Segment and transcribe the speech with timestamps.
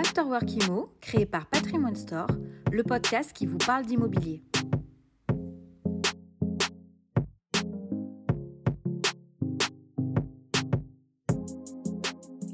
[0.00, 2.28] Afterwork Imo, créé par Patrimoine Store,
[2.72, 4.42] le podcast qui vous parle d'immobilier.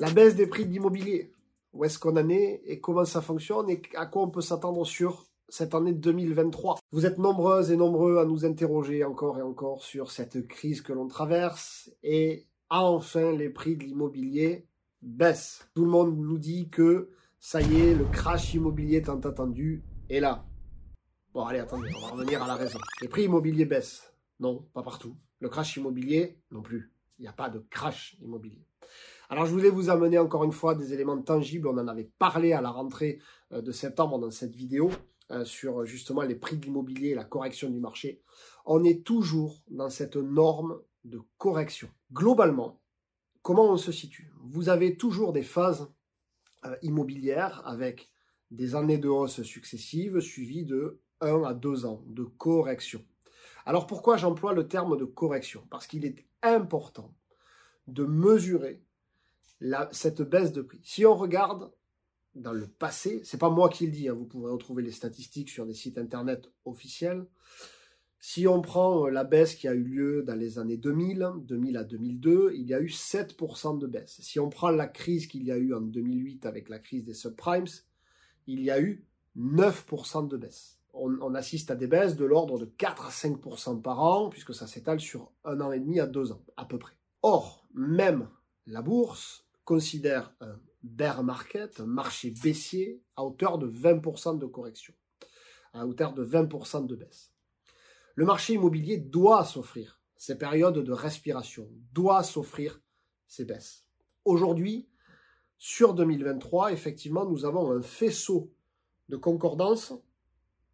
[0.01, 1.33] La baisse des prix de l'immobilier,
[1.73, 4.85] où est-ce qu'on en est et comment ça fonctionne et à quoi on peut s'attendre
[4.85, 6.81] sur cette année 2023.
[6.91, 10.93] Vous êtes nombreuses et nombreux à nous interroger encore et encore sur cette crise que
[10.93, 14.67] l'on traverse et enfin les prix de l'immobilier
[15.01, 15.69] baissent.
[15.77, 20.21] Tout le monde nous dit que ça y est, le crash immobilier tant attendu est
[20.21, 20.45] là.
[21.33, 22.79] Bon allez, attendez, on va revenir à la raison.
[23.03, 24.15] Les prix immobiliers baissent.
[24.41, 25.17] Non, pas partout.
[25.41, 26.93] Le crash immobilier, non plus.
[27.19, 28.67] Il n'y a pas de crash immobilier.
[29.29, 31.69] Alors je voulais vous amener encore une fois des éléments tangibles.
[31.69, 33.21] On en avait parlé à la rentrée
[33.53, 34.91] euh, de septembre dans cette vidéo.
[35.33, 38.23] Euh, sur justement les prix de l'immobilier et la correction du marché,
[38.65, 41.89] on est toujours dans cette norme de correction.
[42.13, 42.81] Globalement,
[43.43, 44.33] comment on se situe?
[44.45, 45.89] Vous avez toujours des phases
[46.67, 48.11] euh, immobilières avec
[48.51, 53.05] des années de hausse successives suivies de 1 à 2 ans de correction.
[53.65, 55.67] Alors pourquoi j'emploie le terme de correction?
[55.71, 57.13] Parce qu'il est important
[57.89, 58.83] de mesurer
[59.91, 60.81] cette baisse de prix.
[60.85, 61.73] Si on regarde
[62.35, 65.49] dans le passé, c'est pas moi qui le dis, hein, vous pourrez retrouver les statistiques
[65.49, 67.27] sur des sites internet officiels.
[68.29, 71.77] Si on prend euh, la baisse qui a eu lieu dans les années 2000, 2000
[71.77, 74.21] à 2002, il y a eu 7% de baisse.
[74.21, 77.15] Si on prend la crise qu'il y a eu en 2008 avec la crise des
[77.15, 77.69] subprimes,
[78.49, 79.07] il y a eu
[79.39, 80.81] 9% de baisse.
[80.93, 84.55] On, on, assiste à des baisses de l'ordre de 4 à 5% par an, puisque
[84.55, 86.97] ça s'étale sur un an et demi à deux ans, à peu près.
[87.23, 88.29] Or, même
[88.67, 94.95] la bourse considère un bear market, un marché baissier, à hauteur de 20% de correction,
[95.73, 97.36] à hauteur de 20% de baisse.
[98.17, 102.81] Le marché immobilier doit s'offrir ces périodes de respiration, doit s'offrir
[103.27, 103.85] ces baisses.
[104.25, 104.89] Aujourd'hui,
[105.59, 108.55] sur 2023, effectivement, nous avons un faisceau
[109.11, 109.93] de concordance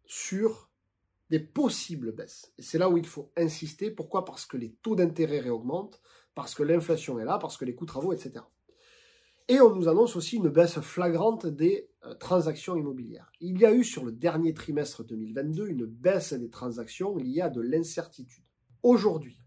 [0.05, 0.71] sur
[1.29, 2.53] des possibles baisses.
[2.57, 3.91] Et c'est là où il faut insister.
[3.91, 4.23] Pourquoi?
[4.23, 6.01] Parce que les taux d'intérêt réaugmentent,
[6.35, 8.45] parce que l'inflation est là, parce que les coûts travaux, etc.
[9.49, 13.29] Et on nous annonce aussi une baisse flagrante des euh, transactions immobilières.
[13.41, 17.49] Il y a eu sur le dernier trimestre 2022 une baisse des transactions liée à
[17.49, 18.45] de l'incertitude.
[18.83, 19.37] Aujourd'hui,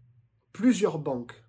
[0.53, 1.43] plusieurs banques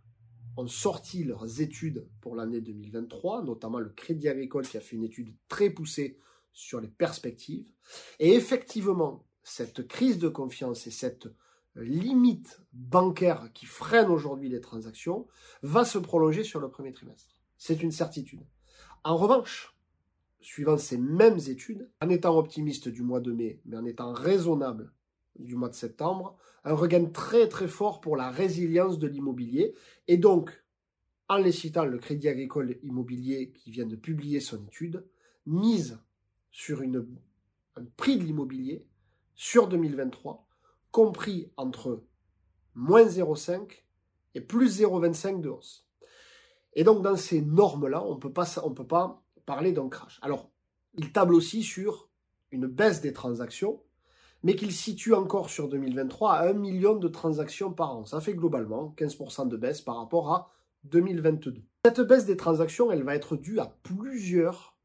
[0.57, 5.05] ont sorti leurs études pour l'année 2023, notamment le Crédit Agricole qui a fait une
[5.05, 6.19] étude très poussée
[6.53, 7.71] sur les perspectives.
[8.19, 11.29] Et effectivement, cette crise de confiance et cette
[11.77, 15.27] limite bancaire qui freine aujourd'hui les transactions
[15.63, 17.38] va se prolonger sur le premier trimestre.
[17.59, 18.47] C'est une certitude.
[19.05, 19.77] En revanche,
[20.41, 24.93] suivant ces mêmes études, en étant optimiste du mois de mai, mais en étant raisonnable
[25.39, 29.75] du mois de septembre, un regain très très fort pour la résilience de l'immobilier.
[30.07, 30.65] Et donc,
[31.29, 35.05] en les citant le Crédit Agricole Immobilier qui vient de publier son étude,
[35.45, 35.99] mise
[36.51, 38.87] sur un prix de l'immobilier
[39.35, 40.47] sur 2023,
[40.91, 42.05] compris entre
[42.75, 43.83] moins 0,5
[44.35, 45.88] et plus 0,25 de hausse.
[46.79, 50.21] Et donc, dans ces normes-là, on ne peut pas parler d'un crash.
[50.23, 50.49] Alors,
[50.95, 52.09] il table aussi sur
[52.53, 53.83] une baisse des transactions,
[54.45, 58.05] mais qu'il situe encore sur 2023 à 1 million de transactions par an.
[58.05, 60.53] Ça fait globalement 15% de baisse par rapport à
[60.85, 61.57] 2022.
[61.85, 64.77] Cette baisse des transactions, elle va être due à plusieurs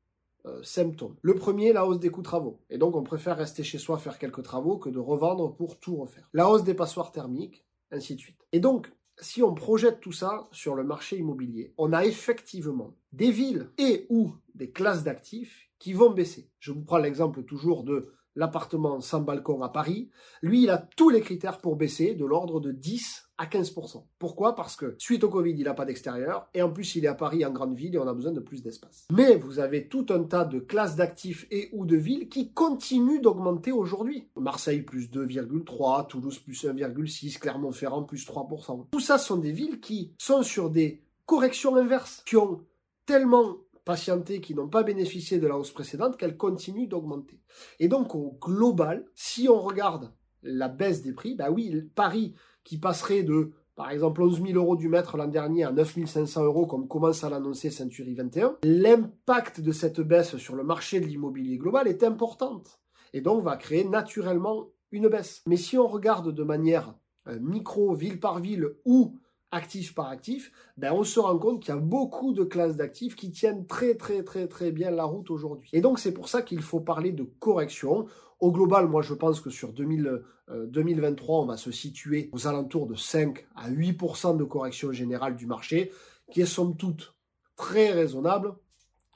[0.47, 1.15] euh, symptômes.
[1.21, 2.59] Le premier, la hausse des coûts travaux.
[2.71, 5.97] Et donc, on préfère rester chez soi faire quelques travaux que de revendre pour tout
[5.97, 6.27] refaire.
[6.33, 8.47] La hausse des passoires thermiques, ainsi de suite.
[8.51, 8.91] Et donc,
[9.23, 14.05] si on projette tout ça sur le marché immobilier, on a effectivement des villes et
[14.09, 16.49] ou des classes d'actifs qui vont baisser.
[16.59, 20.09] Je vous prends l'exemple toujours de l'appartement sans balcon à Paris.
[20.41, 24.05] Lui, il a tous les critères pour baisser de l'ordre de 10 à 15%.
[24.19, 24.55] Pourquoi?
[24.55, 27.15] Parce que suite au Covid, il n'a pas d'extérieur et en plus, il est à
[27.15, 29.07] Paris en grande ville et on a besoin de plus d'espace.
[29.11, 33.21] Mais vous avez tout un tas de classes d'actifs et ou de villes qui continuent
[33.21, 34.29] d'augmenter aujourd'hui.
[34.35, 38.87] Marseille plus 2,3, Toulouse plus 1,6, Clermont-Ferrand plus 3%.
[38.91, 42.61] Tout ça sont des villes qui sont sur des corrections inverses, qui ont
[43.05, 47.41] tellement patienté, qui n'ont pas bénéficié de la hausse précédente, qu'elles continuent d'augmenter.
[47.79, 52.33] Et donc au global, si on regarde la baisse des prix, bah oui, Paris
[52.63, 56.43] qui passerait de, par exemple, 11 000 euros du mètre l'an dernier à 9 500
[56.43, 61.05] euros, comme commence à l'annoncer Century 21, l'impact de cette baisse sur le marché de
[61.05, 62.79] l'immobilier global est importante.
[63.13, 65.41] Et donc va créer naturellement une baisse.
[65.47, 66.95] Mais si on regarde de manière
[67.27, 69.17] euh, micro, ville par ville, ou
[69.53, 73.15] actif par actif, ben on se rend compte qu'il y a beaucoup de classes d'actifs
[73.15, 75.69] qui tiennent très très très très bien la route aujourd'hui.
[75.73, 78.07] Et donc c'est pour ça qu'il faut parler de correction.
[78.39, 80.23] Au global, moi je pense que sur 2000,
[80.67, 85.35] 2023, euh, on va se situer aux alentours de 5 à 8% de correction générale
[85.35, 85.91] du marché,
[86.31, 87.13] qui est somme toute
[87.55, 88.55] très raisonnable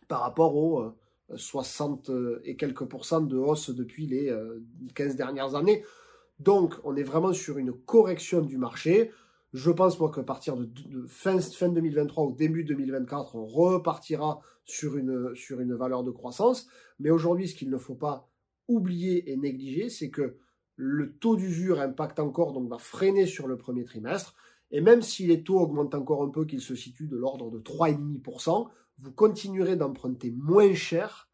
[0.08, 0.94] par rapport aux
[1.36, 2.12] 60
[2.46, 4.34] et quelques pourcents de hausse depuis les
[4.96, 5.84] 15 dernières années.
[6.40, 9.12] Donc, on est vraiment sur une correction du marché.
[9.54, 14.98] Je pense, moi, qu'à partir de, fin, fin 2023 ou début 2024, on repartira sur
[14.98, 16.68] une, sur une valeur de croissance.
[17.00, 18.30] Mais aujourd'hui, ce qu'il ne faut pas
[18.68, 20.38] oublier et négliger, c'est que
[20.76, 24.36] le taux d'usure impacte encore, donc va freiner sur le premier trimestre.
[24.70, 27.60] Et même si les taux augmentent encore un peu, qu'ils se situent de l'ordre de
[27.60, 28.68] 3,5%,
[29.00, 31.30] vous continuerez d'emprunter moins cher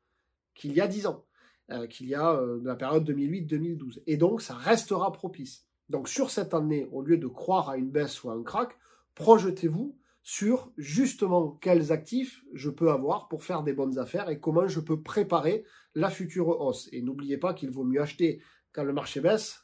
[0.54, 1.26] qu'il y a 10 ans,
[1.72, 4.04] euh, qu'il y a euh, la période 2008-2012.
[4.06, 5.66] Et donc, ça restera propice.
[5.90, 8.78] Donc, sur cette année, au lieu de croire à une baisse ou à un crack,
[9.16, 14.68] projetez-vous sur justement quels actifs je peux avoir pour faire des bonnes affaires et comment
[14.68, 15.66] je peux préparer
[15.96, 16.88] la future hausse.
[16.94, 18.42] Et n'oubliez pas qu'il vaut mieux acheter
[18.72, 19.64] quand le marché baisse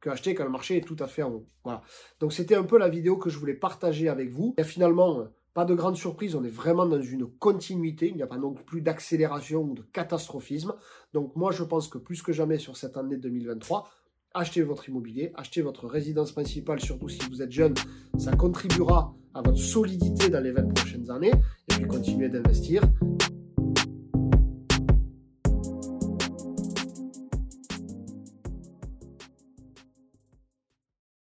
[0.00, 1.48] que acheter quand le marché est tout à fait en haut.
[1.64, 1.82] Voilà.
[2.20, 4.54] Donc c'était un peu la vidéo que je voulais partager avec vous.
[4.56, 8.28] Et finalement, pas de grande surprise, on est vraiment dans une continuité, il n'y a
[8.28, 10.74] pas non plus d'accélération ou de catastrophisme.
[11.12, 13.90] Donc moi je pense que plus que jamais sur cette année 2023,
[14.38, 17.74] achetez votre immobilier, achetez votre résidence principale, surtout si vous êtes jeune,
[18.18, 21.32] ça contribuera à votre solidité dans les 20 prochaines années,
[21.70, 22.82] et puis continuez d'investir.